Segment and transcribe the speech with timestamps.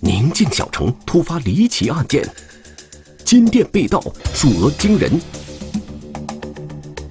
[0.00, 2.24] 宁静小城突发离奇案件，
[3.24, 4.00] 金店被盗，
[4.32, 5.20] 数额惊人。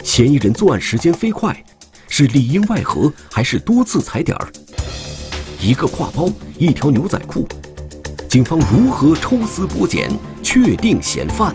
[0.03, 1.61] 嫌疑人作案时间飞快，
[2.07, 4.47] 是里应外合还是多次踩点儿？
[5.61, 7.45] 一个挎包，一条牛仔裤，
[8.29, 10.09] 警方如何抽丝剥茧，
[10.41, 11.53] 确定嫌犯？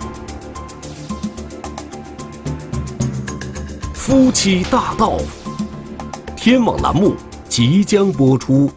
[3.94, 5.18] 夫妻大盗，
[6.36, 7.14] 天网栏目
[7.48, 8.70] 即将播出。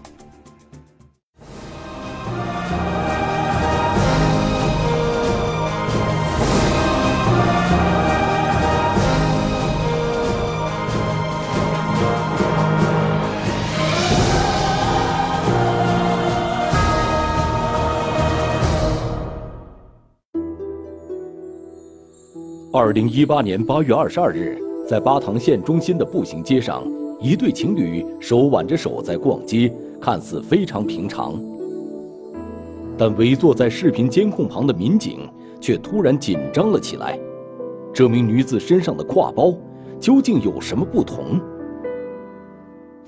[22.85, 26.83] 二零一八年八月二十二日，在巴塘县中心的步行街上，
[27.19, 31.33] 一对情侣手挽着手在逛街，看似非常平常。
[32.95, 35.27] 但围坐在视频监控旁的民警
[35.59, 37.17] 却突然紧张了起来。
[37.91, 39.51] 这名女子身上的挎包
[39.99, 41.41] 究竟有什么不同？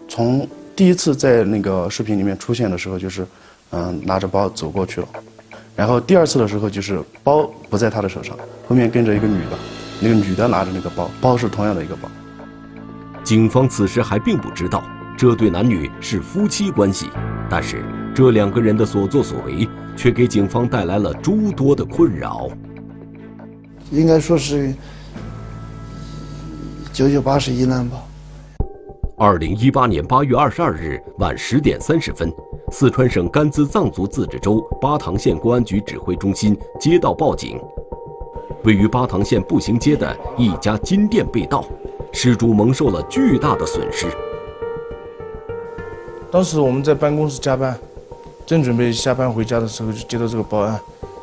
[0.08, 3.28] 从第一次在那个视频里面出现的时候，就是
[3.70, 5.08] 嗯拿着包走过去了。
[5.76, 8.36] 然后第二次的时候，就是包不在她的手上，
[8.68, 9.58] 后面跟着一个女的，
[10.02, 12.10] 那个女的拿着那个包，包是同样的一个包。
[13.24, 14.84] 警方此时还并不知道
[15.18, 17.10] 这对男女是夫妻关系，
[17.50, 22.50] 但是这两个人的所作所为却给警方带来了诸多的困扰。
[23.90, 24.74] 应该说是
[26.92, 27.98] 九九八十一难吧。
[29.18, 32.32] 二零一八年八月二十二日晚十点三十分。
[32.70, 37.58] 四川省甘孜藏族自治州巴塘县公安局指挥中心接到报警，
[38.64, 41.64] 位于巴塘县步行街的一家金店被盗，
[42.12, 44.08] 失主蒙受了巨大的损失。
[46.32, 47.78] 当时我们在办公室加班，
[48.46, 50.80] 正准备下班回家的时候，就接到这个报案。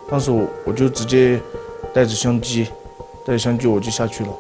[0.09, 1.41] 当时我我就直接
[1.93, 2.69] 带着相机，
[3.25, 4.31] 带着相机我就下去了。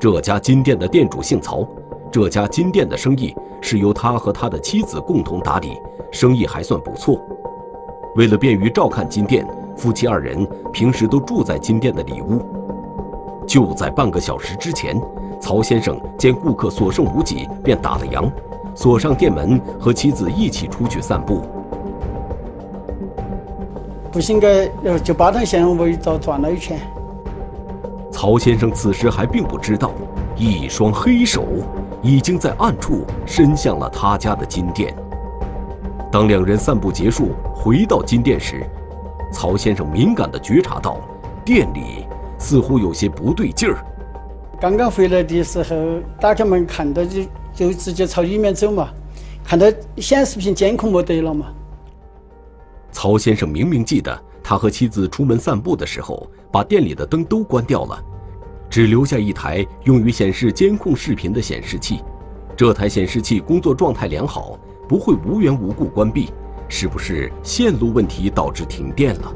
[0.00, 1.66] 这家金店的店主姓曹，
[2.10, 3.34] 这家金店的生意。
[3.66, 5.80] 是由他和他的妻子共同打理，
[6.12, 7.18] 生意还算不错。
[8.14, 9.42] 为了便于照看金店，
[9.76, 12.42] 夫妻二人平时都住在金店的里屋。
[13.46, 15.00] 就在半个小时之前，
[15.40, 18.30] 曹先生见顾客所剩无几，便打了烊，
[18.74, 21.42] 锁上店门，和妻子一起出去散步。
[24.10, 26.78] 步行街，呃，就八塘县围着转了一圈。
[28.10, 29.90] 曹先生此时还并不知道，
[30.36, 31.44] 一双黑手。
[32.06, 34.94] 已经在暗处伸向了他家的金店。
[36.12, 38.62] 当两人散步结束，回到金店时，
[39.34, 41.00] 曹先生敏感地觉察到，
[41.44, 42.06] 店里
[42.38, 43.84] 似乎有些不对劲儿。
[44.60, 47.22] 刚刚回来的时候，打开门看到就
[47.52, 48.88] 就直接朝里面走嘛，
[49.44, 51.46] 看到显示屏监控没得了嘛。
[52.92, 58.00] 曹先生明明记得，他和妻子出门散步的时候，把店里的灯都关掉了。
[58.70, 62.02] 只留下一台用于显示监控视频的显示器，
[62.56, 64.56] 这台显示器工作状态良好，
[64.88, 66.32] 不会无缘无故关闭，
[66.76, 69.32] 是不是线路问题导致停电了？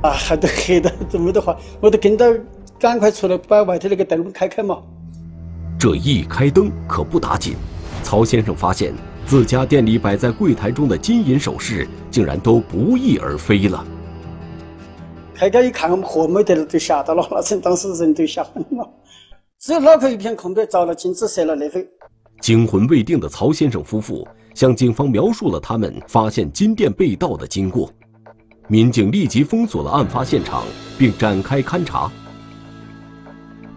[0.00, 2.24] 啊，还都黑的，这么的话，我都跟到
[2.78, 4.80] 赶快出来把外头那个灯开开嘛。
[5.78, 7.54] 这一开灯可不打紧，
[8.02, 8.94] 曹先生发现
[9.26, 13.84] 自家店里摆在柜台中的金银首饰竟然都不翼而飞了。
[15.34, 17.28] 开开一看，我们货没得了，都吓到了。
[17.30, 18.90] 那阵当时人都吓昏了，
[19.58, 21.86] 只有脑壳一片空白，照了金子，射了那回。
[22.40, 27.92] 惊魂未定的曹先生夫妇向警方描述了他们发现金店被盗的经过。
[28.68, 30.64] 民警立即封锁了案发现场，
[30.96, 32.10] 并展开勘查。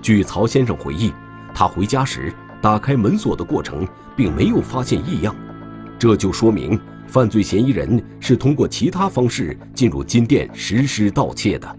[0.01, 1.11] 据曹先生回忆，
[1.53, 5.35] 他回家时打开门锁的过程，并没有发现异样，
[5.97, 6.79] 这就说明。
[7.05, 11.75] 犯罪嫌疑人是通过其他方式进入金店实施盗窃的。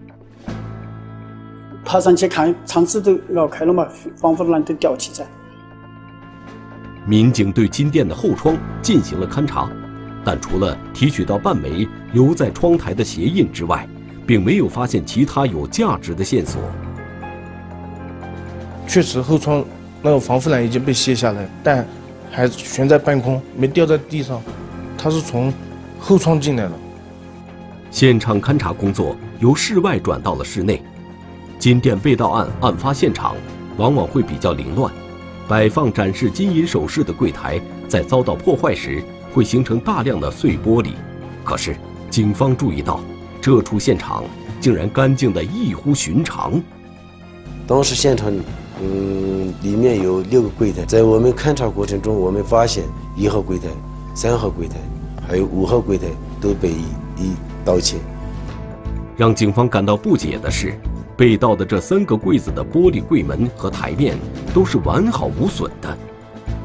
[1.83, 3.85] 爬上去看，窗子都摇开了嘛，
[4.15, 5.27] 防火栏都吊起在。
[7.07, 9.69] 民警对金店的后窗进行了勘查，
[10.23, 13.87] 但除了提取到半枚留在窗台的鞋印之外，
[14.25, 16.59] 并没有发现其他有价值的线索。
[18.87, 19.63] 确实，后窗
[20.01, 21.85] 那个防护栏已经被卸下来，但
[22.31, 24.41] 还悬在半空，没掉在地上。
[24.97, 25.53] 他是从
[25.99, 26.71] 后窗进来的。
[27.91, 30.81] 现场勘查工作由室外转到了室内。
[31.59, 33.35] 金店被盗案案发现场
[33.77, 34.91] 往往会比较凌乱，
[35.47, 39.03] 摆放展示金银首饰的柜台在遭到破坏时
[39.33, 40.89] 会形成大量的碎玻璃。
[41.43, 41.75] 可是，
[42.09, 42.99] 警方注意到
[43.39, 44.23] 这处现场
[44.59, 46.61] 竟然干净的异乎寻常。
[47.67, 48.33] 当时现场，
[48.81, 52.83] 嗯，里面有六个柜台，在我们勘查过程中，我们发现
[53.15, 53.67] 一号柜台。
[54.15, 54.77] 三号柜台，
[55.27, 56.07] 还有五号柜台
[56.39, 57.33] 都被一
[57.65, 57.97] 盗窃。
[59.17, 60.73] 让警方感到不解的是，
[61.17, 64.17] 被盗的这三个柜子的玻璃柜门和台面
[64.53, 65.97] 都是完好无损的，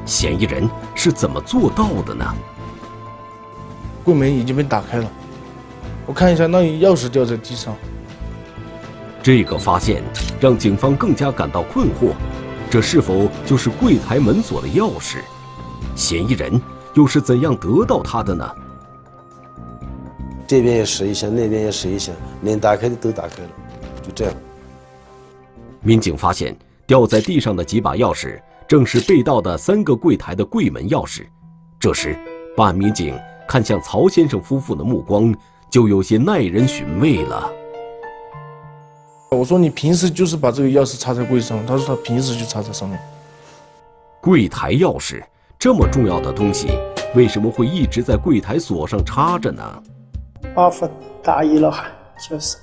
[0.04, 2.24] 嫌疑人是怎么做到的呢？
[4.02, 5.08] 柜门已经被打开了，
[6.06, 7.76] 我看一下，那钥匙掉在地上。
[9.22, 10.02] 这个发现
[10.40, 12.14] 让警方更加感到困惑，
[12.70, 15.18] 这是否就是柜台门锁的钥匙？
[15.94, 16.60] 嫌疑人
[16.94, 18.50] 又是怎样得到它的呢？
[20.46, 22.10] 这边也试一下，那边也试一下，
[22.42, 23.48] 连打开的都打开了，
[24.02, 24.34] 就这样。
[25.82, 26.56] 民警发现
[26.86, 31.26] 掉在地上的几把钥匙，正是被盗的三个柜台的柜门钥匙。
[31.78, 32.18] 这时，
[32.56, 33.18] 办案民警
[33.48, 35.34] 看向曹先生夫妇的目光
[35.70, 37.50] 就有些耐人寻味了。
[39.30, 42.98] 我说你平时就是把这个钥匙插在柜上，他说他平时就插在上面。
[44.20, 45.22] 柜台钥匙
[45.58, 46.68] 这么重要的东西，
[47.14, 49.82] 为什么会一直在柜台锁上插着呢？
[50.54, 50.86] 保护
[51.22, 51.86] 大意了哈，
[52.28, 52.58] 就是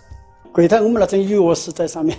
[0.58, 2.18] 柜台我们那种钥匙在上面。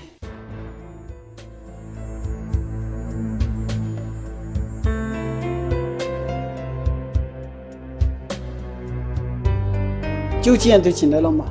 [10.40, 11.46] 九几年都进来了嘛，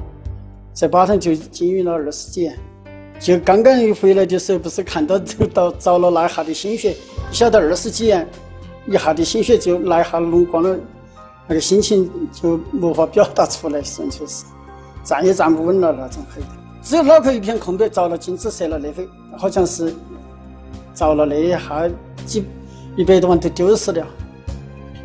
[0.72, 2.58] 在巴塘就经营了二十几年。
[3.20, 6.96] 就刚刚一回来的时候，不是看到就到着了那一下的心血，
[7.34, 8.26] 晓得二十几年，
[8.86, 10.80] 一下的心血就那一下弄光了，
[11.48, 14.46] 那个心情就无法表达出来，纯粹是
[15.04, 16.24] 站也站不稳了那种。
[16.88, 19.06] 只有脑壳一片空白，着了金子色了那回，
[19.38, 19.94] 好像是
[20.96, 21.60] 着了那一下
[22.26, 22.46] 几
[22.96, 24.08] 一百多万都丢失了。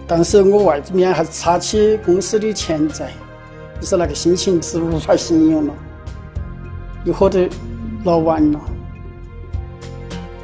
[0.07, 3.11] 但是我外面还插起公司的钱在，
[3.81, 5.75] 就是那个心情是无法形容了，
[7.05, 7.49] 一喝都。
[8.05, 8.61] 老完了。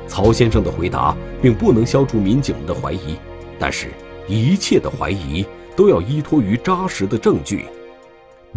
[0.07, 3.17] 曹先生的回答并不能消除民警们的怀疑，
[3.59, 3.89] 但是，
[4.29, 5.45] 一切的怀疑
[5.77, 7.67] 都要依托于扎实的证据。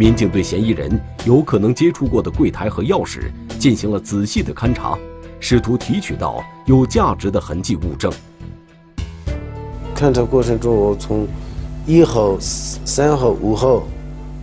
[0.01, 4.97] 民警对嫌疑人有可能接触过的柜台和钥匙进行了仔细的勘查，
[5.39, 8.11] 试图提取到有价值的痕迹物证。
[9.95, 11.27] 勘查过程中，我从
[11.85, 13.83] 一号、三号、五号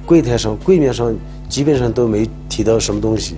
[0.06, 1.12] 柜台上、柜面上
[1.48, 3.34] 基本上都没提到什么东西。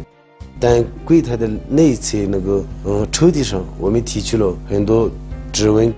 [0.60, 5.10] 但柜台的内侧那个嗯抽屉上，我们提取了很多
[5.50, 5.90] 指纹。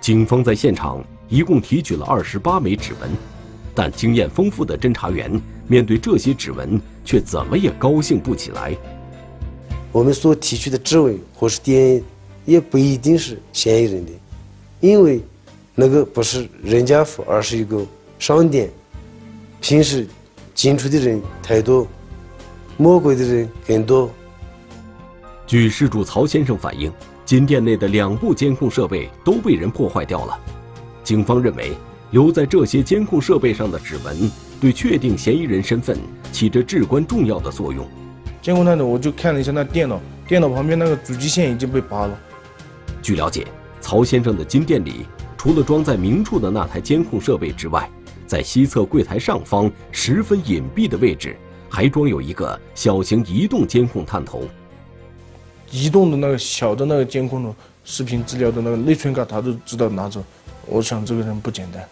[0.00, 3.08] 警方在现场一共提取了二十八枚指纹，
[3.76, 5.30] 但经验丰富的侦查员
[5.68, 8.74] 面对这些指纹却怎么也高兴不起来。
[9.92, 12.02] 我们所提取的指纹或是 DNA，
[12.46, 14.12] 也不一定是嫌疑人的，
[14.80, 15.20] 因为
[15.74, 17.84] 那个不是任家福，而是一个
[18.18, 18.70] 商店，
[19.60, 20.06] 平时
[20.54, 21.86] 进出的人太多。
[22.78, 24.10] 摸过的人更多。
[25.46, 26.92] 据事主曹先生反映，
[27.24, 30.38] 金店内的两部监控设备都被人破坏掉了。
[31.02, 31.72] 警方认为，
[32.10, 34.30] 留在这些监控设备上的指纹，
[34.60, 35.98] 对确定嫌疑人身份
[36.32, 37.86] 起着至关重要的作用。
[38.40, 42.18] 监控探头，我就看了一下那电脑，电脑旁边那个主机线已经被拔了。
[43.02, 43.46] 据了解，
[43.80, 45.06] 曹先生的金店里，
[45.36, 47.90] 除了装在明处的那台监控设备之外，
[48.26, 51.36] 在西侧柜台上方十分隐蔽的位置。
[51.68, 54.44] 还装有一个小型移动监控探头，
[55.70, 57.54] 移动的那个小的那个监控的
[57.84, 60.24] 视频资料的那个内存卡，他都知道拿走。
[60.66, 61.88] 我想这个人不简单。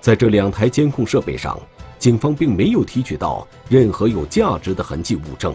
[0.00, 1.60] 在这两台监控设备上，
[1.98, 5.54] 警方并没有提取到任何有价值的痕迹物证。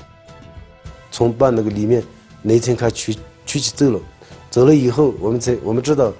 [1.11, 2.03] 从办那个里面
[2.41, 3.99] 内存卡取取起走了，
[4.49, 6.13] 走了以后，我们才我们知道，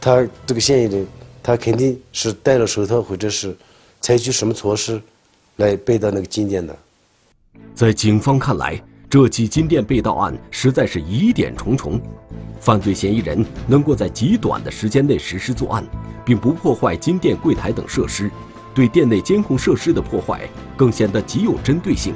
[0.00, 1.06] 他这个嫌疑人，
[1.42, 3.56] 他肯定是戴了手套，或者是
[4.00, 5.00] 采取什么措施。
[5.56, 6.76] 来背到那个金店的，
[7.74, 12.00] 在警方看来，这起金店被盗案实在是疑点重重。
[12.58, 15.86] 犯罪嫌疑人能够在极短的时间内实施作案，
[16.24, 18.28] 并不破坏金店柜台等设施，
[18.74, 22.14] 对店内监控设施的破坏更显得极有针对性。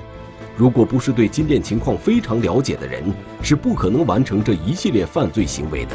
[0.56, 3.04] 如果不是对金店情况非常了解的人，
[3.40, 5.92] 是不可能完成这一系列犯罪行为的。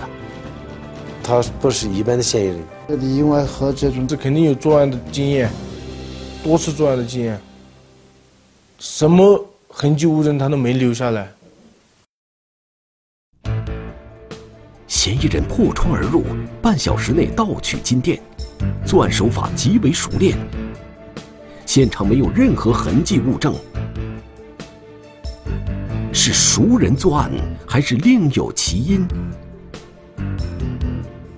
[1.22, 5.52] 他不是一般的嫌疑人，这里外和这种，这肯定有作案的经验。
[6.44, 7.40] 多次作案的经验，
[8.80, 9.44] 什么
[9.78, 11.30] 痕迹物证他都没留下来。
[14.88, 16.24] 嫌疑人破窗而入，
[16.62, 18.22] 半小时内盗取金店，
[18.86, 20.38] 作案手法极为熟练。
[21.66, 23.54] 现场没有任何痕迹物证，
[26.14, 27.30] 是熟人作案
[27.68, 29.06] 还是另有其因？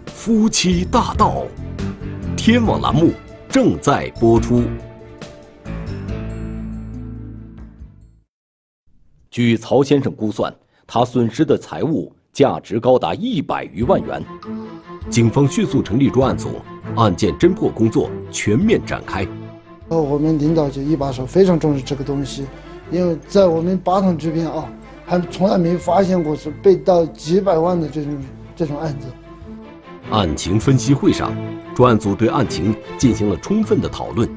[0.05, 1.47] 夫妻大盗，
[2.37, 3.13] 天网栏目
[3.49, 4.63] 正在播出。
[9.37, 10.51] 据曹先生估算，
[10.87, 14.19] 他损失的财物价值高达一百余万元。
[15.11, 16.59] 警方迅速成立专案组，
[16.95, 19.27] 案件侦破工作全面展开。
[19.89, 22.47] 哦，我们领导就一把手非常重视这个东西，
[22.89, 24.67] 因为在我们巴塘这边啊，
[25.05, 28.17] 还从来没发现过是被盗几百万的这种
[28.55, 29.05] 这种案子。
[30.09, 31.31] 案情分析会上，
[31.75, 34.27] 专案组对案情进行了充分的讨论。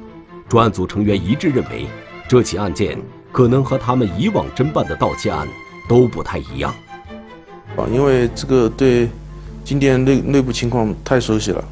[0.46, 1.86] 专案组成员一致认为，
[2.28, 2.98] 这起案件
[3.32, 5.46] 可能和他们以往侦办的盗窃案
[5.88, 6.74] 都不太一样。
[7.76, 9.08] 啊，因为这个对
[9.64, 11.64] 金店内内部情况太熟悉了，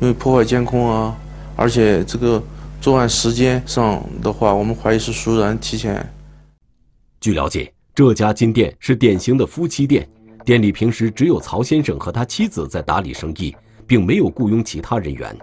[0.00, 1.16] 因为破坏监控啊，
[1.56, 2.42] 而且这个
[2.80, 6.08] 作案时间上的话，我们怀疑是熟人提前。
[7.20, 10.08] 据了解，这家金店是典型的夫妻店，
[10.44, 15.36] 店里平时只有曹先生和他妻子在打理生意，并没有雇佣其他人员。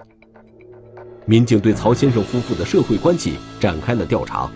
[1.25, 4.49] 民警对曹先生夫妇的社会关系展开了调查。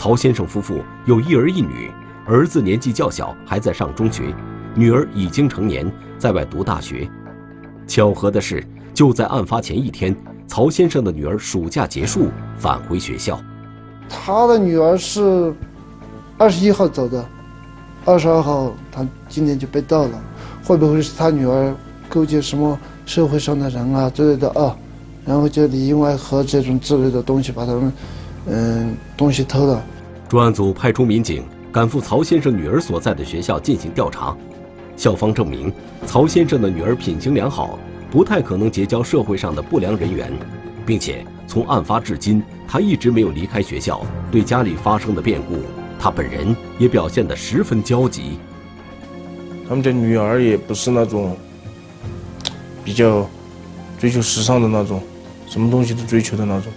[0.00, 1.90] 曹先生夫妇有一儿一女，
[2.24, 4.34] 儿子年纪较小，还在上中学；
[4.74, 7.06] 女儿已经成年，在外读大学。
[7.86, 10.16] 巧合的是，就在案发前一天，
[10.46, 13.38] 曹先生的女儿暑假结束返回学校。
[14.08, 15.52] 他的女儿是
[16.38, 17.22] 二十一号走的，
[18.06, 20.22] 二十二号他今天就被盗了，
[20.64, 21.74] 会不会是他女儿
[22.08, 24.74] 勾结什么社会上的人啊之类的啊？
[25.26, 27.92] 然后就里应外合这种之类的东西，把他们，
[28.46, 29.82] 嗯，东西偷了。
[30.28, 34.36] 专案组派出民警赶赴曹先生女儿所在的学校进行调查。
[34.96, 35.72] 校方证明，
[36.06, 37.78] 曹先生的女儿品行良好，
[38.10, 40.32] 不太可能结交社会上的不良人员，
[40.84, 44.04] 并且从案发至今，她一直没有离开学校。
[44.30, 45.62] 对家里发生的变故，
[45.98, 48.38] 她本人也表现得十分焦急。
[49.68, 51.36] 他们家女儿也不是那种
[52.84, 53.28] 比较
[53.98, 55.02] 追求时尚的那种。
[55.46, 56.72] 什么东西都追求的那种，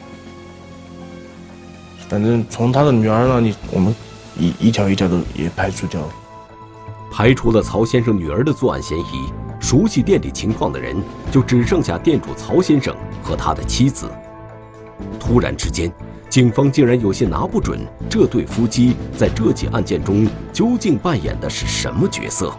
[2.13, 3.95] 反正从他的女儿那里，我们
[4.37, 6.09] 一一条一条的也排除掉了。
[7.11, 10.95] 排除了曹先生女儿的作案嫌疑，熟悉店里情况的人
[11.31, 14.11] 就只剩下店主曹先生和他的妻子。
[15.19, 15.91] 突然之间，
[16.29, 22.53] 警方竟然有些拿不准这对夫妻在这起案件中究竟扮演的是什么角色。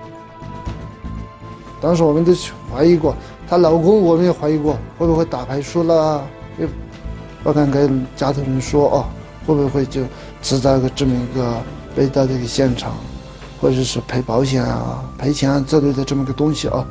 [1.81, 2.35] 当时我们都
[2.73, 3.15] 怀疑过。
[3.49, 6.27] 她老公，我们也怀疑过，会不会打牌输了？
[6.59, 6.67] 也
[7.45, 9.05] 不敢跟家头人说哦，
[9.47, 10.03] 会不会就
[10.43, 11.61] 制造个这么一个
[11.95, 12.95] 被盗的一个现场，
[13.61, 16.85] 或者是赔保险啊、赔钱啊之类的这么个东西啊？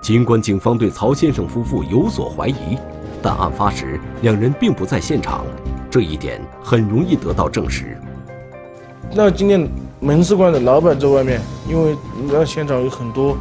[0.00, 2.78] 尽管警方对曹先生夫妇有所怀疑，
[3.20, 5.44] 但案发时两人并不在现场，
[5.90, 7.98] 这一点很容易得到证实。
[9.12, 11.96] 那今天门市馆的老板在外面，因为
[12.28, 13.36] 那现场有很多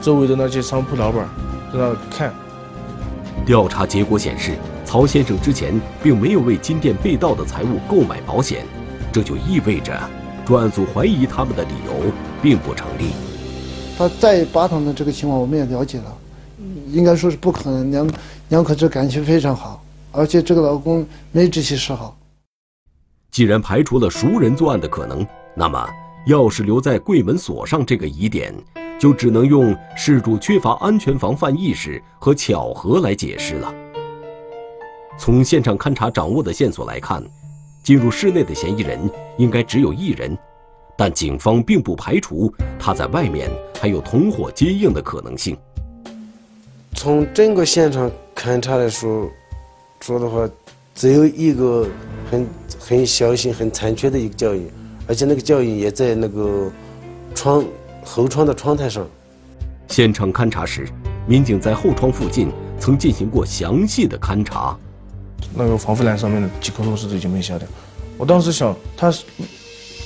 [0.00, 1.28] 周围的那些商铺老板。
[1.72, 2.32] 在那看。
[3.44, 4.56] 调查结果显示，
[4.88, 8.64] 曹先生之前并没有为金店被盗的财物购买保险，
[9.12, 9.92] 这就意味着
[10.46, 13.10] 专案组怀疑他们的理由并不成立。
[13.98, 16.16] 他在巴塘的这个情况我们也了解了，
[16.88, 18.10] 应该说是不可能，两
[18.48, 22.16] 两口子感情非常好，而且这个老公没这些嗜好。
[23.30, 25.86] 既然排除了熟人作案的可能，那么
[26.28, 28.54] 钥匙留在柜门锁上这个疑点。
[28.98, 33.72] 就只能用事主缺乏安全防范意识和巧合来解释了。
[35.18, 37.22] 从现场勘查掌握的线索来看，
[37.82, 38.98] 进入室内的嫌疑人
[39.36, 40.38] 应该只有一人，
[40.96, 45.56] 但警方并不排除他在外面还有同伙接应的可能性。
[46.94, 49.28] 从整个现场勘查来说，
[50.00, 50.48] 说的话，
[50.94, 51.86] 只有一个
[52.30, 52.46] 很
[52.78, 54.70] 很小心、很残缺的一个脚印，
[55.08, 56.70] 而且那个脚印也在那个
[57.34, 57.64] 窗。
[58.04, 59.06] 后窗的窗台上，
[59.88, 60.88] 现场勘查时，
[61.26, 64.74] 民警在后窗附近曾进行过详细的勘查。
[65.54, 67.66] 那个防护栏上面的几颗螺丝都已经没下掉。
[68.16, 69.12] 我当时想，他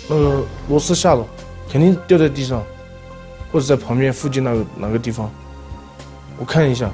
[0.08, 1.26] 那个螺丝下了，
[1.70, 2.62] 肯定掉在地上，
[3.52, 5.30] 或者在旁边附近那个哪个地方。
[6.38, 6.90] 我看一下，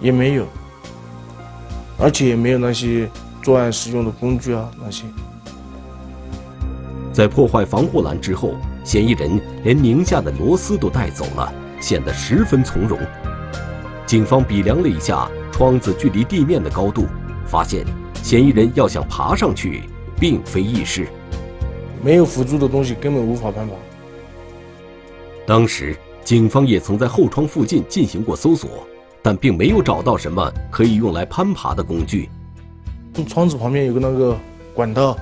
[0.00, 0.46] 也没有，
[1.98, 3.08] 而且也没有那些
[3.42, 5.04] 作案使用的工具啊那些。
[7.12, 8.54] 在破坏防护栏之后。
[8.84, 12.96] 嫌疑人连拧下的螺丝都带走了，显得十分从容。
[14.06, 17.04] 警方比量了一下窗子距离地面的高度，
[17.46, 17.84] 发现
[18.22, 19.82] 嫌疑人要想爬上去
[20.18, 21.06] 并非易事。
[22.02, 23.74] 没有辅助的东西根本无法攀爬。
[25.46, 28.86] 当时警方也曾在后窗附近进行过搜索，
[29.22, 32.28] 但并没有找到什么可以用来攀爬的工具。
[33.28, 34.36] 窗子旁边有个那个
[34.74, 35.16] 管道，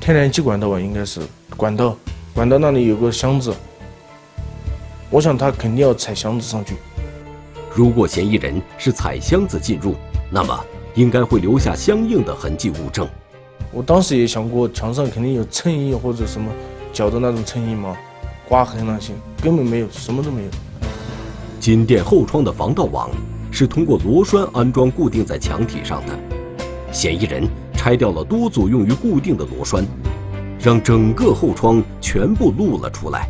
[0.00, 1.20] 天然气管道吧，应该是
[1.56, 1.96] 管道。
[2.34, 3.52] 管道那里有个箱子，
[5.10, 6.76] 我想他肯定要踩箱子上去。
[7.74, 9.94] 如果嫌疑人是踩箱子进入，
[10.30, 13.08] 那么应该会留下相应的痕迹物证。
[13.72, 16.50] 我当时也想过，墙上肯定有衬衣或者什么
[16.92, 17.96] 脚的那种衬衣嘛，
[18.48, 20.48] 刮痕那些根本没有，什么都没有。
[21.60, 23.10] 金店后窗的防盗网
[23.50, 26.18] 是通过螺栓安装固定在墙体上的。
[26.90, 29.86] 嫌疑人拆掉了多组用于固定的螺栓，
[30.58, 33.28] 让整个后窗全部露了出来。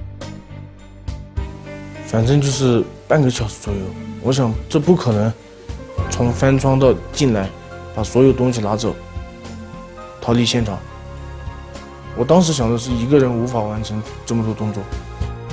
[2.06, 3.80] 反正就是半个小时左右，
[4.22, 5.32] 我想这不可能，
[6.10, 7.48] 从翻窗到进来，
[7.94, 8.94] 把所有东西拿走，
[10.20, 10.78] 逃离现场。
[12.16, 14.82] 我当时想的是一个人无法完成这么多动作，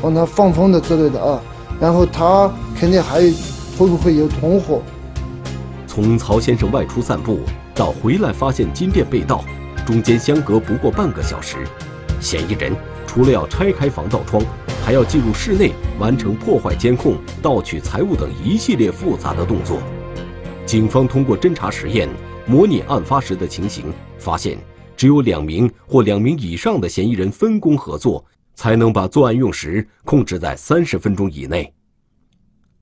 [0.01, 1.39] 帮他放风的之类的啊，
[1.79, 3.21] 然后他肯定还
[3.77, 4.81] 会不会有同伙？
[5.85, 7.39] 从曹先生外出散步
[7.73, 9.45] 到回来发现金店被盗，
[9.85, 11.57] 中间相隔不过半个小时。
[12.19, 14.43] 嫌疑人除了要拆开防盗窗，
[14.83, 19.77] 还要进入室内完成破坏监控、盗取财物等一系列复杂的动作。
[20.67, 22.09] 警方通过侦查实验
[22.45, 23.85] 模拟案发时的情形，
[24.17, 24.57] 发现
[24.97, 31.73] 只有两名或两名以上的嫌疑人分工合作，才能把作案用时控制在三十分钟以内。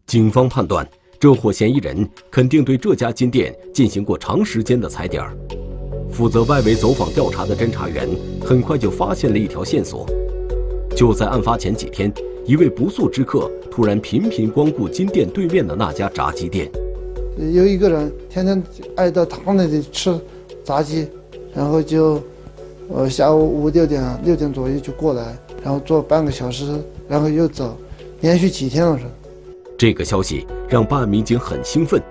[0.08, 0.88] 警方判断，
[1.20, 5.38] 这伙嫌疑人肯定对这家金店进行过长时间的踩点儿。
[6.10, 8.10] 负责外围走访调查的侦查员
[8.42, 10.08] 很快就发现了一条线索。
[10.96, 12.12] 就在案发前几天，
[12.48, 16.68] 一位不速之客突然频频光顾金店对面的那家炸鸡店。
[17.38, 18.64] 有一个人天天
[18.96, 20.18] 爱到他那里吃
[20.64, 21.08] 炸鸡，
[21.54, 22.22] 然后就，
[22.90, 27.78] 呃，下午五六点六点左右就过来，然后坐半个小时，然后又走，
[28.22, 29.04] 连续几天了是。
[29.78, 32.02] 这个消息让办案民警很兴奋。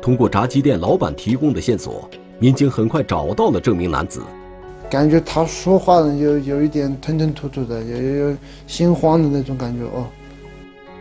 [0.00, 2.10] 通过炸鸡店老板提供的线索，
[2.40, 4.20] 民警很快找到了这名男子。
[4.90, 8.36] 感觉他说话呢，有有一点吞吞吐吐的，有有有
[8.66, 10.06] 心慌的那种感觉哦。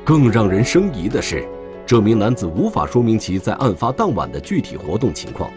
[0.06, 1.44] 更让人生疑的是，
[1.92, 5.52] 这名男子无法说明其在案发当晚的具体活动情况。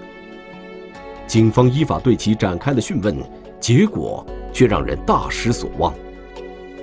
[1.29, 3.17] 警方依法对其展开了讯问，
[3.61, 5.95] 结果却让人大失所望。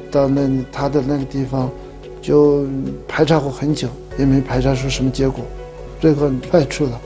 [0.10, 1.70] 到那他的那个地方，
[2.22, 2.66] 就
[3.10, 5.44] 排查过很久，也没排查出什么结果，
[6.00, 6.98] 最后派出了。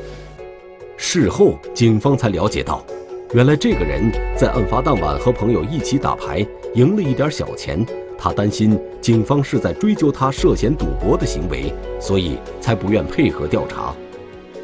[0.98, 2.86] 事后，警方才了解到，
[3.34, 7.84] 原来这个人在案发当晚和朋友一起打牌，赢了一点小钱。
[8.18, 13.94] 他担心警方是在追究他涉嫌赌博的行为，所以才不愿配合调查。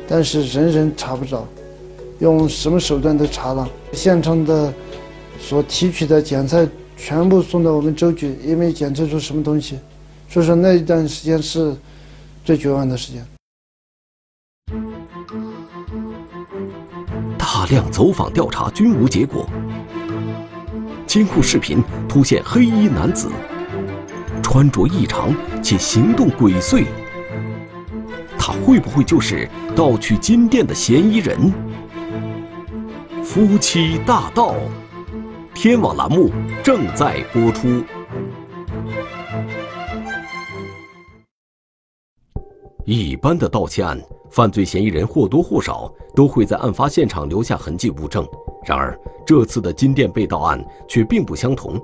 [0.08, 1.48] 但是人人查不着，
[2.20, 4.74] 用什么手段都查了，现场的
[5.40, 9.80] 所提取的检测全部送到我们州局，也没检测出什么东西，
[10.30, 11.76] 所以说那一段时间是
[12.44, 13.26] 最绝望的时间。
[17.38, 19.46] 大量走访调查均无结果。
[21.12, 23.30] 监控视频突现黑衣男子，
[24.42, 26.86] 穿着异常且行动鬼祟。
[28.40, 29.46] 他会不会就是
[29.76, 31.52] 盗取金店的嫌疑人？
[33.26, 34.56] 夫妻大盗，
[35.54, 36.32] 天网栏目
[36.64, 37.84] 正在播出。
[42.86, 48.28] 一般的盗窃案，犯罪嫌疑人或多或少都会在案发现场留下痕迹物证。
[48.66, 51.80] 然而，这次的金店被盗案却并不相同。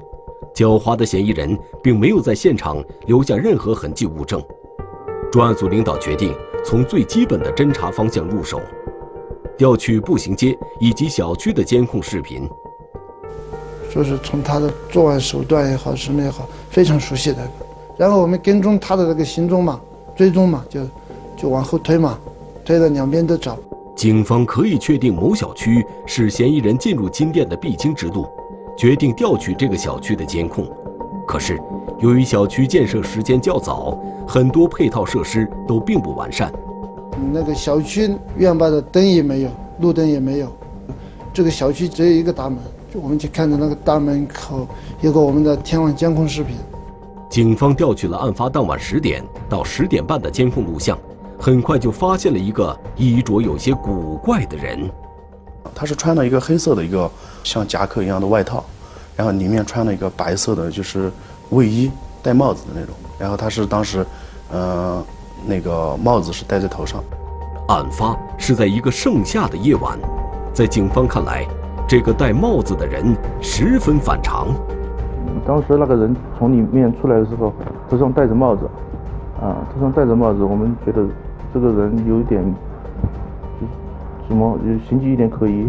[0.56, 4.42] 狡猾的嫌疑人并没有在现场留下任何痕迹物证。
[5.32, 6.34] 专案组领导决定
[6.64, 8.62] 从最基本的侦查方向入手，
[9.58, 12.50] 调取步行街以及小区的监控视频。
[13.94, 17.40] 就是从他的作案手段也好，什么也好，非常熟悉的。
[17.98, 19.82] 然后我们跟踪他的那个行踪嘛，
[20.16, 20.82] 追踪嘛，就
[21.36, 22.20] 就往后推嘛，
[22.68, 23.58] 推的两边都找。
[23.96, 28.28] 警方可以确定某小区是嫌疑人进入金店的必经之路，
[28.78, 30.68] 决定调取这个小区的监控。
[31.26, 31.58] 可是，
[32.00, 36.52] 由于小区建设时间较早，很多配套设施都并不完善。
[37.32, 39.50] 那个小区院坝的灯也没有，
[39.80, 40.52] 路灯也没有。
[41.34, 42.60] 这个小区只有一个大门，
[42.94, 44.68] 就我们去看到那个大门口
[45.00, 46.54] 有个我们的天网监控视频。
[47.30, 50.98] 警方调取了案发当晚十点到十点半的监控录像。
[51.40, 54.90] 很快就发现了一个衣着有些古怪的人，
[55.74, 57.10] 他是穿了一个黑色的一个
[57.44, 58.66] 像夹克一样的外套，
[59.16, 61.12] 然后里面穿了一个白色的就是
[61.52, 61.92] 卫衣，
[62.24, 62.96] 戴帽子的那种。
[63.20, 64.06] 然后他是当时，
[64.52, 65.04] 呃，
[65.46, 67.04] 那个帽子是戴在头上。
[67.68, 70.00] 案发是在一个盛夏的夜晚，
[70.54, 71.46] 在警方看来，
[71.88, 74.48] 这个戴帽子的人十分反常。
[75.46, 77.54] 当时那个人从里面出来的时候，
[77.90, 78.66] 头上戴着帽子，
[79.42, 81.06] 啊，头上戴着帽子，我们觉得。
[81.54, 82.44] 这个人有一点，
[84.28, 85.66] 什么行迹有点可疑。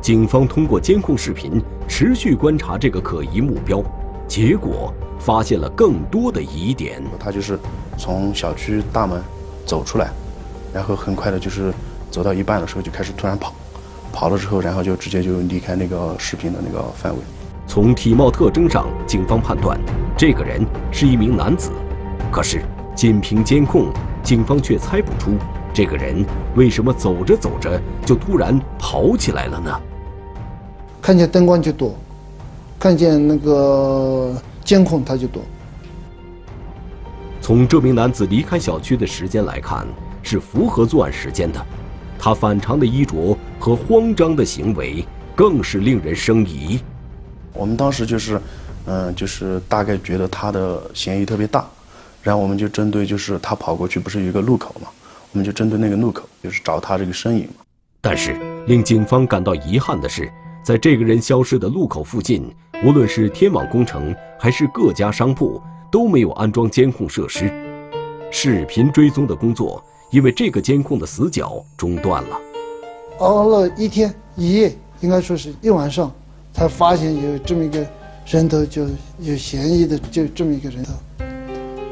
[0.00, 3.82] 警方通过监控视频持续观察这个可疑目标，
[4.26, 7.02] 结果发现了更多的疑点。
[7.18, 7.58] 他就是
[7.96, 9.22] 从小区大门
[9.64, 10.10] 走出来，
[10.72, 11.72] 然后很快的就是
[12.10, 13.54] 走到一半的时候就开始突然跑，
[14.12, 17.18] 跑了之后，然后就直接就离开那个视频的那个范围。
[17.66, 19.78] 从体貌特征上，警方判断
[20.16, 21.70] 这个人是一名男子，
[22.32, 22.62] 可是
[22.96, 23.92] 仅凭监控。
[24.30, 25.32] 警方却猜不出
[25.74, 29.80] 这个人为什么走着走着就突然跑起来了呢？
[31.02, 31.96] 看见灯光就躲，
[32.78, 35.42] 看见那个监控他就躲。
[37.40, 39.84] 从这名男子离开小区的时间来看，
[40.22, 41.60] 是符合作案时间的。
[42.16, 46.78] 他反常的衣着和慌张的行为更是令人生疑。
[47.52, 48.40] 我们当时就是，
[48.86, 51.68] 嗯，就是大概觉得他的嫌疑特别大，
[52.22, 54.88] 然后我们就针对就是他跑过去不是有一个路口嘛，
[55.32, 57.64] 我们就针对那个路口就是找他这个身影嘛。
[58.00, 58.34] 但是
[58.66, 60.30] 令警方感到遗憾的是，
[60.62, 62.54] 在这个人消失的路口附近，
[62.84, 67.52] 无论是天网工程还是各家商铺都没有安装监控设施，
[68.30, 69.82] 视频追踪的工作。
[70.10, 72.36] 因为这个监控的死角中断了，
[73.20, 76.12] 熬了一天一夜，应该说是一晚上，
[76.52, 77.86] 才发现有这么一个
[78.26, 78.88] 人头，就
[79.20, 80.92] 有嫌疑的就这么一个人头。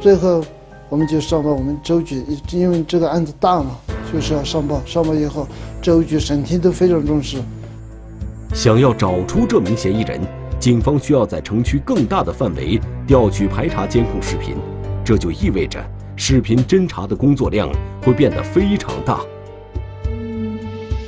[0.01, 0.45] 最后，
[0.89, 3.77] 我们就上报我们周局，因为这个案子大嘛，
[4.13, 4.81] 就是要上报。
[4.87, 5.47] 上报以后，
[5.83, 7.39] 周局、审庭都非常重视。
[8.55, 10.21] 想要找出这名嫌疑人，
[10.61, 14.55] 警方需要在城区更大的范围调取排查监控视频，
[15.05, 15.85] 这就意味着。
[16.15, 17.69] 视频侦查的工作量
[18.03, 19.21] 会变得非常大。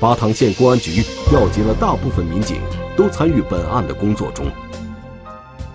[0.00, 2.56] 巴塘县公安局调集了大部分民警，
[2.96, 4.46] 都参与本案的工作中。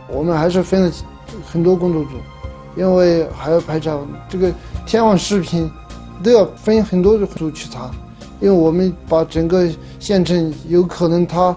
[0.09, 0.91] 我们还是分了
[1.45, 2.11] 很多工作组，
[2.75, 3.97] 因为还要排查
[4.29, 4.51] 这个
[4.85, 5.69] 天网视频，
[6.23, 7.91] 都要分很多组去查。
[8.41, 11.55] 因为我们把整个县城有可能他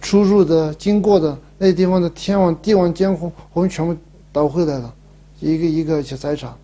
[0.00, 3.94] 出入的、经过的那地方的天网、地网监控，我们全部
[4.30, 4.94] 导回来了，
[5.40, 6.56] 一个一个去筛查。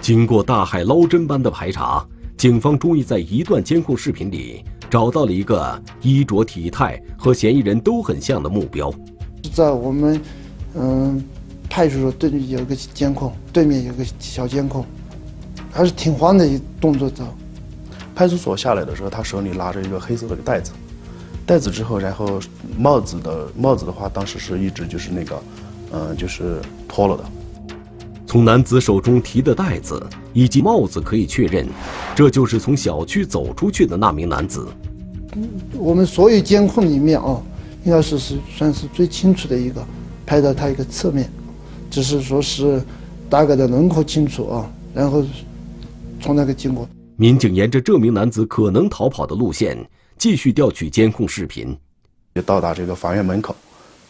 [0.00, 8.92] 经过大海捞针般的排查，警方终于在一段监控视频里找到了一个衣着体态和嫌疑人都很像的目标。
[9.52, 10.20] 在我们，
[10.74, 11.22] 嗯，
[11.70, 14.84] 派出所对面有个监控，对面有个小监控，
[15.70, 17.24] 还是挺慌的一动作走。
[18.14, 20.72] 派出所下来的时候，他手里拿着一个黑色的袋子，
[21.46, 22.40] 袋子之后，然后
[22.76, 25.42] 帽子的帽子的话，当时是一直就是那个，
[25.92, 27.24] 嗯，就是脱了的。
[28.26, 31.66] 从男子手中提的袋子以及帽子可以确认，
[32.14, 34.66] 这就是从小区走出去的那名男子。
[35.78, 37.40] 我们所有监控里面啊，
[37.84, 39.82] 应该是是算是最清楚的一个，
[40.26, 41.30] 拍到他一个侧面，
[41.90, 42.80] 只是说是
[43.28, 45.24] 大概的轮廓清楚啊，然后
[46.20, 46.88] 从那个经过。
[47.16, 49.76] 民警沿着这名男子可能逃跑的路线，
[50.16, 51.76] 继续调取监控视频，
[52.34, 53.54] 就到达这个法院门口。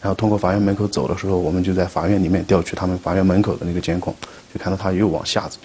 [0.00, 4.14] 然后通过法院门口走的时候，我们就在法院里面调取他们法院门口的那个监控，
[4.54, 5.58] 就看到他又往下走。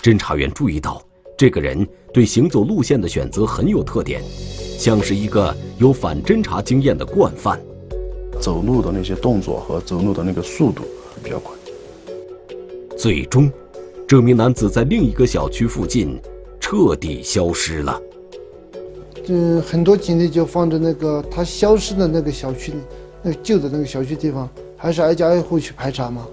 [0.00, 1.00] 侦查员注意到，
[1.36, 4.22] 这个人对行走路线的选择很有特点，
[4.78, 7.60] 像是一个有反侦查经验的惯犯。
[8.40, 10.82] 走路的那些动作和走路的那个速度
[11.24, 11.56] 比较快。
[12.96, 13.50] 最终，
[14.06, 16.20] 这名男子在另一个小区附近
[16.60, 18.00] 彻底消失了。
[19.28, 22.78] 嗯，很多警力就放在那个他消失的那个小区里。
[23.22, 26.28] 那旧的那个小区地方，还是挨家挨户去排查吗？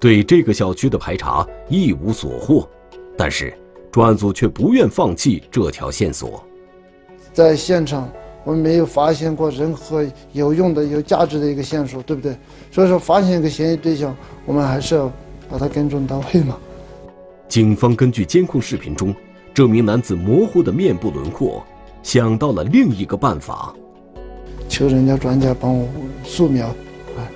[0.00, 2.68] 对这个小区的排查一无所获，
[3.16, 3.54] 但是
[3.92, 6.44] 专案组却不愿放弃这条线索。
[7.32, 8.10] 在现场，
[8.44, 12.34] 我们没有发现过任何有用的、有价值的一个线索，对不对？
[12.70, 15.12] 所以说，发现一个嫌疑对象，我们还是要
[15.50, 16.56] 把它跟踪到位嘛。
[17.48, 19.14] 警方根据监控视频中
[19.52, 21.62] 这名男子模糊的面部轮廓，
[22.02, 23.74] 想到了另一个办法。
[24.68, 25.86] 求人家专家帮我
[26.24, 26.68] 素描。
[27.18, 27.28] 哎，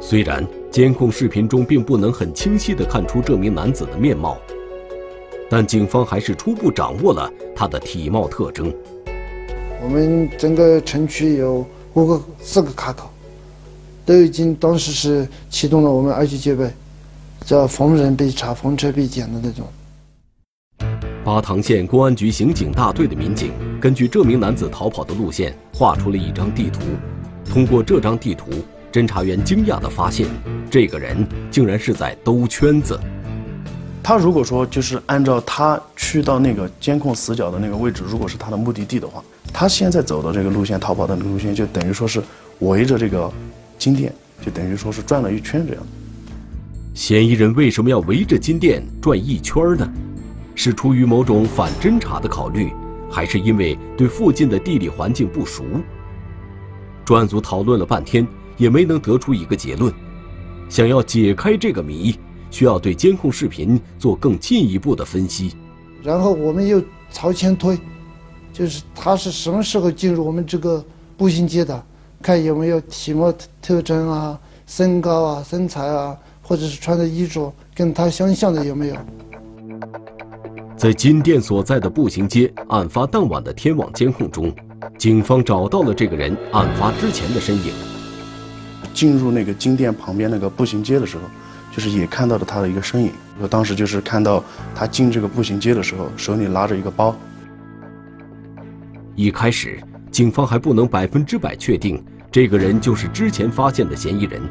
[0.00, 4.36] 虽然监控视频中并不能很清晰地看出这名男子的面貌，
[5.48, 8.72] 但警方还是初步掌握了他的体貌特征。
[9.82, 13.10] 我们整个城区有五个、四个卡口，
[14.04, 16.68] 都已经当时是启动了我们二级戒备，
[17.44, 19.66] 叫逢人必查、逢车必检的那种。
[21.24, 26.80] 巴塘县公安局刑警大队的民警根据这名男子逃跑的路线画出了一张地图。
[27.44, 28.50] 通过这张地图，
[28.92, 30.26] 侦查员惊讶地发现，
[30.70, 32.98] 这个人竟然是在兜圈子。
[34.02, 39.22] 他如果说就是按照他去到那个监控死角的那个位置，如果是他的目的地的话，
[39.58, 42.22] 他现在走的这个路线逃跑的路线就等于说是
[42.58, 43.32] 围着这个
[43.78, 45.82] 金店，就等于说是转了一圈这样。
[46.92, 49.90] 嫌疑人为什么要围着金店转一圈呢？
[50.54, 52.70] 是出于某种反侦查的考虑，
[53.10, 55.64] 还是因为对附近的地理环境不熟？
[57.02, 59.90] 专案组讨论了半天，也没能得出一个结论。
[60.68, 62.14] 想要解开这个谜，
[62.50, 65.54] 需要对监控视频做更进一步的分析。
[66.02, 67.78] 然后我们又朝前推，
[68.56, 70.82] 就是他是什么时候进入我们这个
[71.18, 71.84] 步行街的？
[72.22, 78.96] 看有没有体貌特征啊、身高啊、身材啊，或者是穿的衣着跟他相像的有没有？
[80.74, 84.50] 在金店所在的步行街案发当晚的天网监控中，
[84.96, 87.74] 警方找到了这个人案发之前的身影。
[88.94, 91.24] 进入那个金店旁边那个步行街的时候，
[91.70, 93.12] 就是也看到了他的一个身影。
[93.38, 94.42] 我当时就是看到
[94.74, 97.14] 他进这个步行街的时候，手里拿着一个包。
[99.16, 104.42] 一开始，警方还不能百分之百确定这个人就是之前发现的嫌疑人，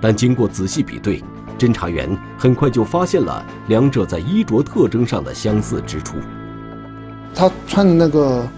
[0.00, 1.20] 但经过仔细比对。
[1.58, 6.16] 侦查员很快就发现了两者在衣着特征上的相似之处。
[7.34, 8.48] 他穿的那个，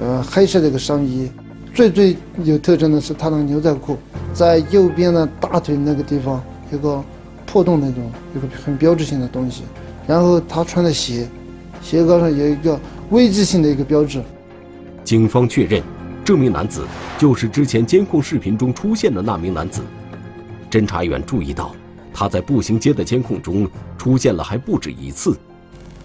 [0.00, 1.30] 呃，黑色的一个上衣，
[1.74, 3.98] 最最有特征的是他那个牛仔裤，
[4.32, 7.04] 在右边的大腿那个地方有个
[7.44, 9.64] 破洞那种，有个很标志性的东西。
[10.06, 11.28] 然后他穿的鞋，
[11.82, 12.80] 鞋高上有一个
[13.10, 14.22] V 字形的一个标志。
[15.04, 15.82] 警方确认，
[16.24, 16.86] 这名男子
[17.18, 19.82] 就是之前监控视频中出现的那名男子。
[20.70, 21.74] 侦查员注意到。
[22.14, 25.34] 他在步行街的监控中出现了还不止一次，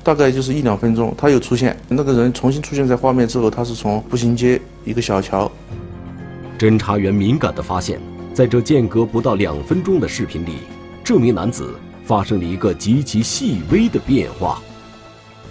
[0.03, 1.77] 大概就是一两分钟，他又出现。
[1.89, 5.51] 那个人重新出现在画面之后，他是从步行街一个小桥。
[6.57, 7.99] 侦查员敏感地发现，
[8.33, 10.59] 在这间隔不到两分钟的视频里，
[11.03, 14.61] 这名男子发生了一个极其细微的变化。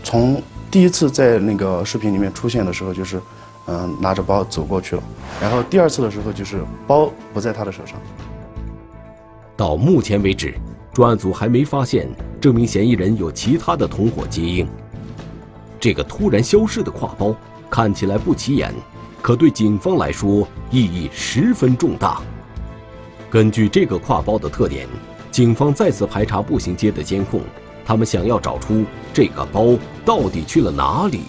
[0.03, 3.21] 从第一次在那个视频里面出现的时候，就是
[3.67, 5.03] 嗯拿着包走过去了，
[5.41, 8.01] 然后第二次的时候就是包不在他的手上。
[9.57, 10.55] 到目前为止，
[10.93, 12.09] 专案组还没发现
[12.41, 14.67] 这名嫌疑人有其他的同伙接应。
[15.81, 17.35] 这个突然消失的挎包
[17.69, 18.73] 看起来不起眼，
[19.21, 22.21] 可对警方来说意义十分重大。
[23.31, 24.87] 根据这个挎包的特点，
[25.31, 27.41] 警方再次排查步行街的监控，
[27.85, 31.21] 他们想要找出这个包到底去了哪里。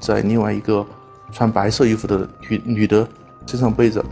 [0.00, 0.84] 在另外一个
[1.34, 3.06] 穿白色衣服的女女的
[3.46, 4.02] 身上背着。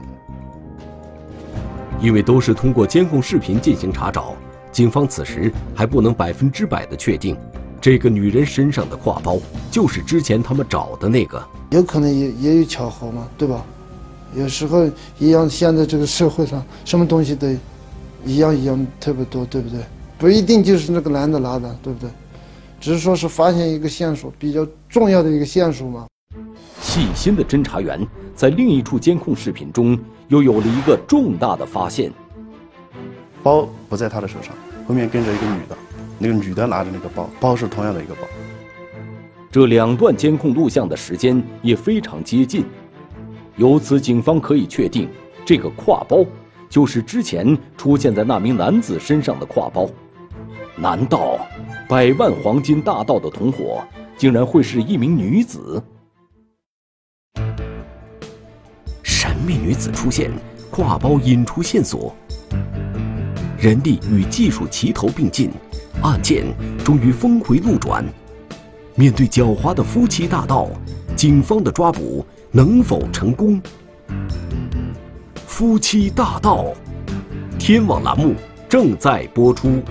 [2.01, 4.35] 因为都是通过监控视频进行查找，
[4.73, 7.37] 警方此时还不能百分之百的确定，
[7.81, 9.39] 这个女人身上的挎包
[9.71, 11.41] 就是之前他们找的那个。
[11.71, 13.65] 有可能也也有巧合嘛，对吧？
[14.35, 17.47] 有时候一样，现在这个社会上什么东西都
[18.25, 19.79] 一样一样特别多，对不对？
[20.19, 22.11] 不一定就是那个男的拿的，对不对？
[22.81, 26.07] 只是说是发现一个线索，比较重要的一个线索嘛。
[26.83, 29.99] 细心的侦查员在另一处监控视频中。
[30.29, 32.11] 又有了一个重大的发现，
[33.43, 34.55] 包不在他的手上，
[34.89, 35.77] 后面跟着一个女的，
[36.19, 38.21] 那个女的拿着那个包，包是同样的一个包。
[39.51, 42.65] 这两段监控录像的时间也非常接近，
[43.57, 45.07] 由此警方可以确定，
[45.45, 46.25] 这个挎包
[46.71, 49.87] 就是之前出现在那名男子身上的挎包。
[50.75, 51.39] 难道
[51.87, 53.83] 百万黄金大盗的同伙
[54.17, 55.83] 竟然会是一名女子？
[59.43, 60.31] 神秘女子出现，
[60.71, 62.15] 挎包引出线索，
[63.59, 65.51] 人力与技术齐头并进，
[66.01, 66.47] 案件
[66.85, 68.05] 终于峰回路转。
[68.95, 70.69] 面对狡猾的夫妻大盗，
[71.17, 73.61] 警方的抓捕能否成功？
[75.45, 76.67] 夫妻大盗，
[77.59, 78.37] 天网栏目
[78.69, 79.83] 正在播出。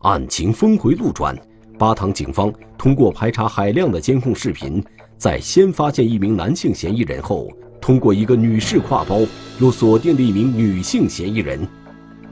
[0.00, 1.32] 案情峰回路转。
[1.78, 4.84] 巴塘警方通过排查海量的监控视频，
[5.16, 7.48] 在先发现一名男性嫌疑人后，
[7.80, 9.20] 通过一个女士挎包，
[9.60, 11.66] 又锁定了一名女性嫌疑人。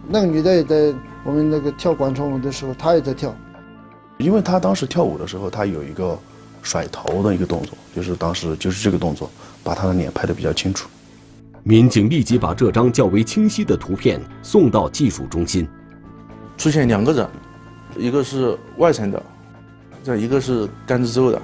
[0.09, 0.93] 那个女的也在
[1.25, 3.33] 我们那个跳广场舞的时候，她也在跳。
[4.19, 6.19] 因为她当时跳舞的时候，她有一个
[6.61, 9.31] 甩头的一个动作，就是当时就是这个动作，
[9.63, 10.89] 把她的脸拍得比较清楚。
[11.63, 15.69] 民警立即把这张较为清晰的图片送到技术中心。
[16.57, 17.29] 出现两个人，
[17.97, 19.23] 一个是外省的。
[20.07, 21.43] 这一个是甘孜州的。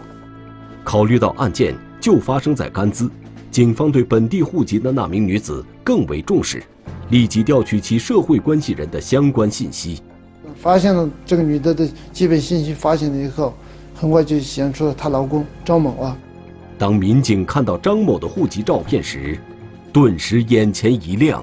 [0.85, 3.11] 考虑到案件就发生在甘孜，
[3.51, 6.63] 警方对本地户籍的那名女子更为重视，
[7.11, 10.01] 立即调取其社会关系人的相关信息。
[10.55, 13.53] 发现了这个女的的基本信息，发现了以后，
[13.97, 16.17] 很快就显出了她老公张某啊。
[16.79, 19.37] 当民警看到张某的户籍照片时，
[19.93, 21.43] 顿时眼前一亮。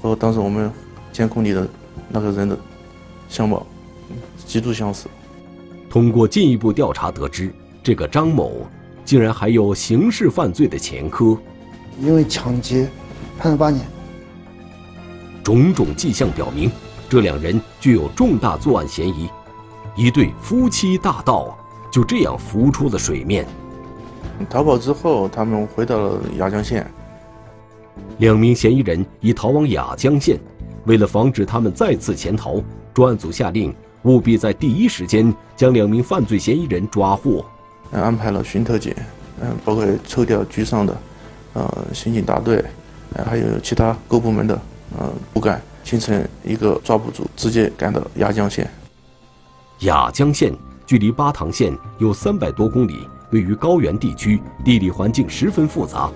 [0.00, 0.70] 和当时我们
[1.10, 1.66] 监控里的
[2.08, 2.56] 那个人的
[3.28, 3.66] 相貌
[4.46, 5.08] 极度相似。
[5.88, 8.66] 通过进一步调查得知，这个张某
[9.04, 11.36] 竟然还有刑事犯罪的前科，
[11.98, 12.88] 因为抢劫
[13.38, 13.84] 判了八年。
[15.42, 16.70] 种种迹象表明，
[17.08, 19.30] 这两人具有重大作案嫌疑，
[19.96, 21.56] 一对夫妻大盗
[21.90, 23.46] 就这样浮出了水面。
[24.50, 26.86] 逃跑之后，他们回到了雅江县。
[28.18, 30.38] 两名嫌疑人已逃往雅江县，
[30.84, 33.74] 为了防止他们再次潜逃，专案组下令。
[34.08, 37.44] 务必在第一时间将两名犯罪嫌疑人抓获，
[37.92, 38.94] 安排了巡特警，
[39.40, 41.00] 嗯，包括抽调局上的，
[41.54, 42.64] 呃，刑警大队，
[43.14, 44.60] 呃，还有其他各部门的，
[44.98, 48.68] 呃，骨干形成一个抓捕组，直接赶到雅江县。
[49.80, 50.52] 雅江县
[50.86, 56.10] 距离巴塘县有三百多公里，位于高原地区，地理环境十分复杂。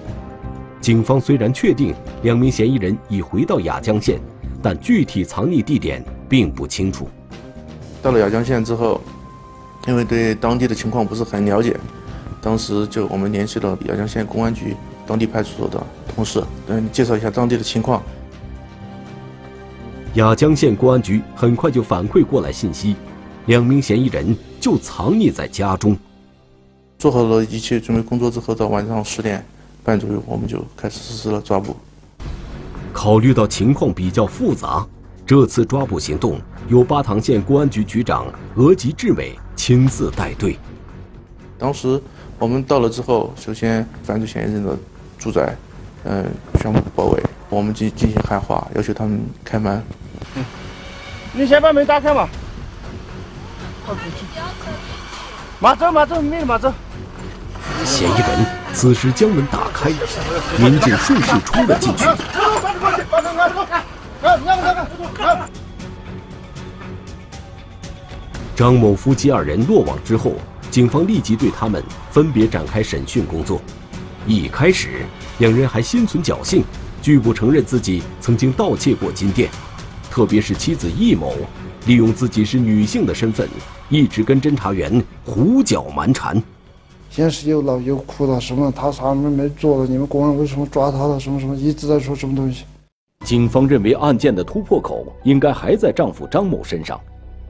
[0.80, 4.20] 警方虽然确定两名嫌疑人已回到雅江县，
[4.60, 7.08] 但具体藏匿地点并不清楚。
[8.02, 9.00] 到了雅江县之后，
[9.86, 11.78] 因为对当地的情况不是很了解，
[12.40, 15.80] 当时就我们联系了雅江县公安局当地派出所的
[16.14, 18.02] 同事，嗯，介绍一下当地的情况。
[20.14, 22.96] 雅江县公安局很快就反馈过来信息，
[23.46, 25.96] 两名嫌疑人就藏匿在家中。
[26.98, 29.44] 做好了一切准备工作之后，到晚上十点。
[29.84, 31.74] 半左右，我们就开始实施了抓捕。
[32.92, 34.86] 考虑到情况比较复杂，
[35.32, 40.58] 这次抓捕行动由巴塘县公安局局长额吉志美亲自带队。
[41.58, 41.98] 当时
[42.38, 44.76] 我们到了之后，首先犯罪嫌疑人的
[45.18, 45.56] 住宅，
[46.04, 46.26] 嗯，
[46.60, 49.82] 全部包围，我们进进行喊话，要求他们开门。
[50.34, 50.44] 嗯，
[51.32, 52.28] 你先把门打开嘛。
[55.60, 56.70] 马走，马走，没马走。
[57.86, 59.90] 嫌疑人此时将门打开，
[60.58, 62.04] 民警顺势冲了进去。
[68.54, 70.34] 张某夫妻二人落网之后，
[70.70, 73.60] 警方立即对他们分别展开审讯工作。
[74.26, 75.04] 一开始，
[75.38, 76.62] 两人还心存侥幸，
[77.00, 79.50] 拒不承认自己曾经盗窃过金店，
[80.08, 81.34] 特别是妻子易某，
[81.86, 83.48] 利用自己是女性的身份，
[83.88, 86.40] 一直跟侦查员胡搅蛮缠。
[87.10, 89.86] 先是又闹又哭的，什么他啥没没做了？
[89.88, 91.18] 你们公安为什么抓他了？
[91.18, 92.64] 什么什么一直在说什么东西？
[93.24, 97.00] 警方认为案件的突破口应该还在丈夫张某身上。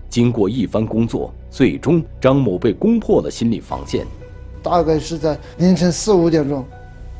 [0.08, 4.06] 经过一番工作，最终张某被攻破了心理防线。
[4.62, 6.64] 大概是在凌晨四五点钟，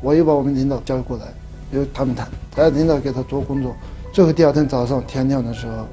[0.01, 1.25] 我又把我们领导叫过来，
[1.71, 3.75] 由他们谈，他领导给他做工作。
[4.11, 5.87] 最后第二天早上天亮的时候，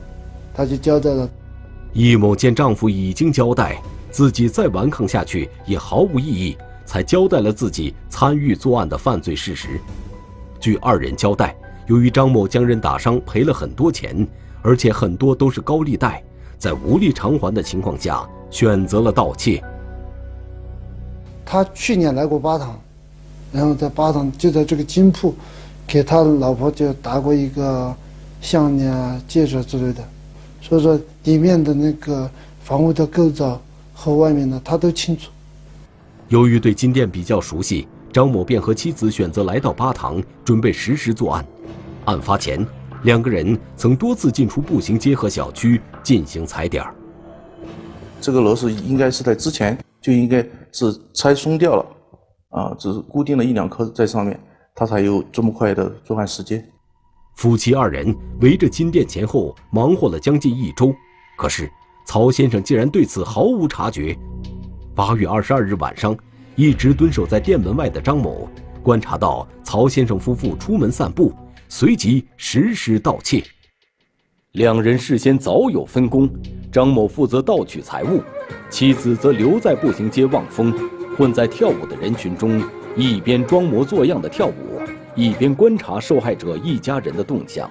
[0.54, 1.28] 他就交代了。
[1.92, 3.80] 易某见丈夫已经交代。
[4.12, 9.80] 自己再顽抗下去也毫无意义，才交代了自己参与作案的犯罪事实。
[10.58, 11.54] 据二人交代，
[11.90, 14.24] 由于张某将人打伤，赔了很多钱，
[14.62, 16.22] 而且很多都是高利贷，
[16.56, 19.60] 在无力偿还的情况下，选择了盗窃。
[21.44, 22.78] 他去年来过巴塘，
[23.50, 25.34] 然后在巴塘就在这个金铺，
[25.84, 27.92] 给他老婆就打过一个
[28.40, 30.00] 项链啊、戒指之类的，
[30.62, 32.30] 所以说里面的那个
[32.62, 33.60] 房屋的构造。
[33.92, 35.30] 和外面的他都清楚。
[36.28, 41.44] 由于对金店比较熟悉，张某便和妻子选择来到巴塘，准备实施作案。
[42.04, 42.66] 案发前，
[43.02, 46.84] 两个人曾多次进出步行街和小区进行踩点。
[48.20, 51.86] 这个螺丝应该是在之前就应该是拆松掉了，
[52.50, 54.38] 啊，只是固定了一两颗在上面，
[54.74, 56.64] 他才有这么快的作案时间。
[57.36, 60.94] 夫妻二人围着金店前后忙活了将近一周，
[61.36, 61.70] 可是。
[62.06, 64.18] 曹先生竟然对此毫无察觉。
[64.96, 66.16] 八月二十二日晚上，
[66.56, 68.48] 一直蹲守在店门外的张某
[68.82, 71.32] 观察到曹先生夫妇出门散步，
[71.70, 73.42] 随即实施盗窃。
[74.52, 76.28] 两人事先早有分工，
[76.72, 78.20] 张某负责盗取财物，
[78.68, 80.74] 妻子则留在步行街望风，
[81.16, 82.60] 混在跳舞的人群中，
[82.96, 84.82] 一边装模作样的跳舞，
[85.14, 87.70] 一边观察受害者一家人的动向。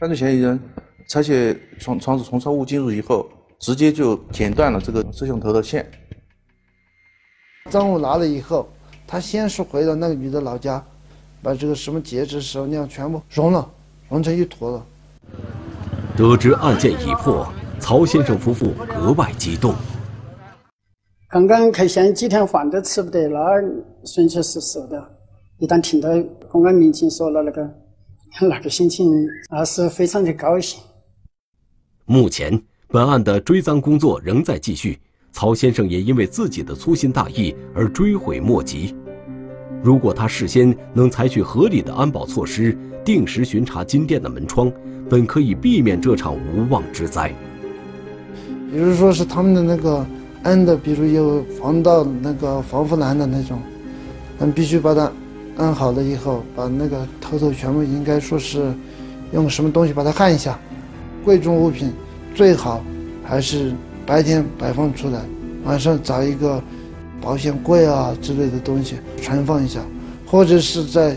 [0.00, 0.60] 犯罪嫌疑人
[1.08, 3.30] 拆卸窗窗子从窗户进入以后。
[3.62, 5.88] 直接就剪断了这个摄像头的线。
[7.70, 8.68] 赃物拿了以后，
[9.06, 10.84] 他先是回到那个女的老家，
[11.42, 13.68] 把这个什么戒指、手链全部融了，
[14.08, 14.86] 融成一坨了。
[16.16, 17.46] 得知案件已破，
[17.80, 19.74] 曹先生夫妇格外激动。
[21.28, 23.40] 刚刚开县几天饭都吃不得，那
[24.04, 25.02] 纯粹是瘦的。
[25.58, 26.08] 一旦听到
[26.48, 27.70] 公安民警说了那个，
[28.40, 29.06] 那个心情
[29.50, 30.80] 那是非常的高兴。
[32.06, 32.62] 目前。
[32.88, 35.00] 本案的追赃工作仍在继续，
[35.32, 38.94] 曹先生也因为自己的粗心大意而追悔莫及。
[39.82, 44.72] 如果他事先能采取合理的安保措施，定时巡查金店的门窗，
[45.10, 47.34] 本可以避免这场无妄之灾。
[48.70, 50.06] 比如说是他们的那个
[50.44, 53.58] 安的，比如有防盗那个防护栏的那种，
[54.38, 55.10] 们必须把它
[55.56, 58.72] 安好了以后，把那个头头全部应该说是
[59.32, 60.58] 用什么东西把它焊一下，
[61.24, 61.92] 贵重物品。
[62.34, 62.82] 最好
[63.22, 63.74] 还是
[64.06, 65.20] 白天摆放出来，
[65.64, 66.62] 晚上找一个
[67.22, 69.80] 保险柜啊之类的东西存放一下，
[70.26, 71.16] 或者是在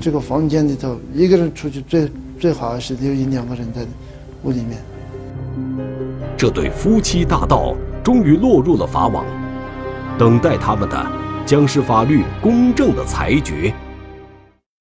[0.00, 3.82] 这个房间里头，一个人出去最最好还是留一两个人在
[4.42, 4.78] 屋里面。
[6.36, 9.24] 这对夫妻大盗终于落入了法网，
[10.18, 11.06] 等待他们的
[11.46, 13.72] 将是法律公正的裁决。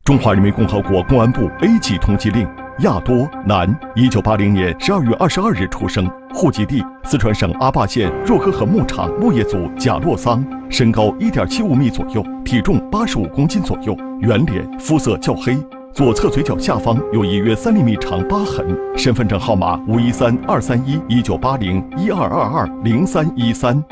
[0.04, 2.48] 中华人民共和国公安部 A 级通缉令。
[2.82, 15.58] 亚多，男，一九八零年十二月二十二日出生，户籍地四川省阿坝县若河河牧场牧业组贾洛桑，身高一点七五米左右，体重八十五公斤左右，圆脸，肤色较黑，
[15.92, 18.64] 左侧嘴角下方有一约三厘米长疤痕，
[18.96, 23.84] 身份证号码五一三二三一一九八零一二二二零三一三。